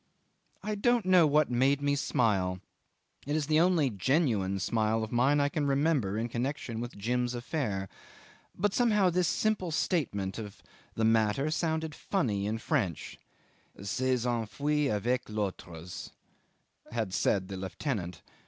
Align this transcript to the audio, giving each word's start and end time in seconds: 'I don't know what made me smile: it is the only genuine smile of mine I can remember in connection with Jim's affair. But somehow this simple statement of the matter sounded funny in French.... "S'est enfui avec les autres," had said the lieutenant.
'I 0.63 0.75
don't 0.81 1.05
know 1.05 1.27
what 1.27 1.51
made 1.51 1.79
me 1.79 1.95
smile: 1.95 2.59
it 3.27 3.35
is 3.35 3.45
the 3.45 3.59
only 3.59 3.91
genuine 3.91 4.57
smile 4.57 5.03
of 5.03 5.11
mine 5.11 5.39
I 5.39 5.47
can 5.47 5.67
remember 5.67 6.17
in 6.17 6.27
connection 6.27 6.81
with 6.81 6.97
Jim's 6.97 7.35
affair. 7.35 7.87
But 8.57 8.73
somehow 8.73 9.11
this 9.11 9.27
simple 9.27 9.69
statement 9.69 10.39
of 10.39 10.63
the 10.95 11.05
matter 11.05 11.51
sounded 11.51 11.93
funny 11.93 12.47
in 12.47 12.57
French.... 12.57 13.19
"S'est 13.79 14.25
enfui 14.25 14.89
avec 14.91 15.29
les 15.29 15.37
autres," 15.37 16.09
had 16.91 17.13
said 17.13 17.47
the 17.47 17.55
lieutenant. 17.57 18.23